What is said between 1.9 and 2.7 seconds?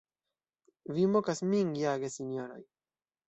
gesinjoroj!